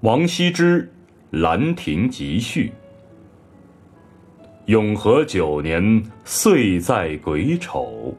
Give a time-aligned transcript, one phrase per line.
[0.00, 0.92] 王羲之
[1.40, 2.68] 《兰亭集序》：
[4.66, 8.14] 永和九年，岁在癸丑，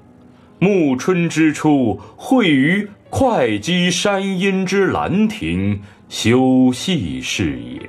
[0.57, 5.79] 暮春之初，会于会稽山阴之兰亭，
[6.09, 7.79] 修禊事也。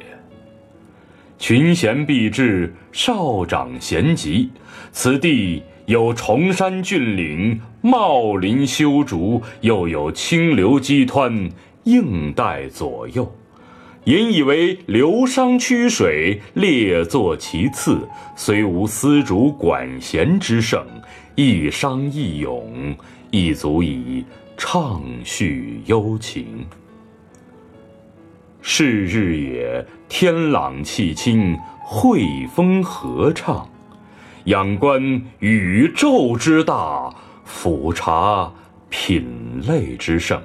[1.38, 4.50] 群贤毕至，少长咸集。
[4.92, 11.50] 此地有崇山峻岭，茂林修竹，又有清流激湍，
[11.84, 13.32] 映带左右。
[14.08, 20.82] 引以为流觞曲水，列坐其次，虽无丝竹管弦之盛，
[21.34, 22.96] 一觞一咏，
[23.30, 24.24] 亦足以
[24.56, 26.66] 畅叙幽情。
[28.62, 33.68] 是日也，天朗气清，惠风和畅，
[34.44, 37.14] 仰观宇宙之大，
[37.44, 38.50] 俯察
[38.88, 40.42] 品类之盛。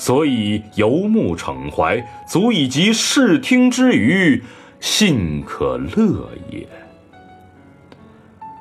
[0.00, 4.42] 所以游目骋怀，足以及视听之娱，
[4.80, 6.66] 信可乐也。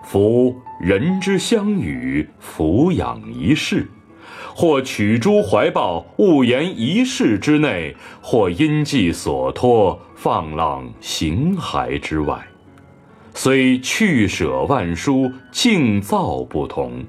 [0.03, 3.87] 夫人之相与，俯仰一世，
[4.53, 12.45] 或取诸怀抱，悟言一世之内；或因寄所托，放浪形骸之外。
[13.33, 17.01] 虽去舍万殊，境造不同。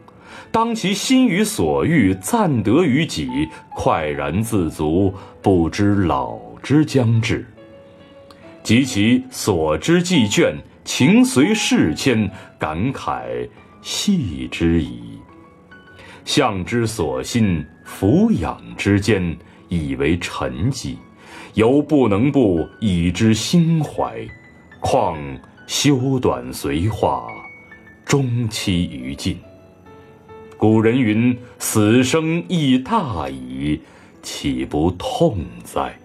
[0.51, 7.45] 当其心于所欲，暂得于己，快然自足，不知老之将至；
[8.63, 13.49] 及其所之既倦，情随事迁，感慨
[13.81, 15.19] 系之矣。
[16.25, 19.37] 向之所欣，俯仰之间，
[19.69, 20.97] 以为沉寂，
[21.55, 24.27] 犹不能不以之心怀。
[24.81, 25.19] 况
[25.67, 27.27] 修短随化，
[28.05, 29.39] 终期于尽。
[30.61, 33.81] 古人云：“死生亦大矣，
[34.23, 35.99] 岂不痛哉？”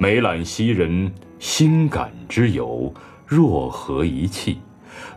[0.00, 2.94] 每览昔人心感之由，
[3.26, 4.56] 若何一气？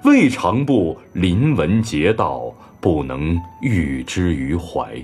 [0.04, 5.02] 未尝不临文嗟悼，不能喻之于怀。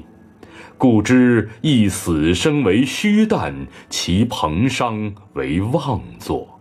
[0.77, 6.59] 故知一死生为虚诞，其彭殇为妄作。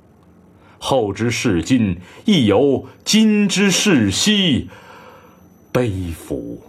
[0.79, 1.97] 后之视今，
[2.27, 4.69] 亦犹今之视昔。
[5.75, 6.63] 悲夫！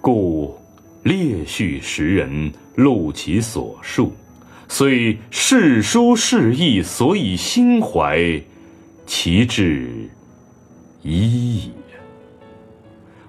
[0.00, 0.58] 故
[1.02, 4.10] 列叙时人，录其所述，
[4.68, 8.40] 虽世书事意，所以心怀，
[9.04, 10.08] 其志
[11.02, 11.72] 一也。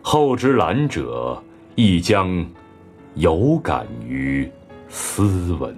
[0.01, 1.43] 后之览者，
[1.75, 2.49] 亦将
[3.15, 4.49] 有感于
[4.87, 5.75] 斯文。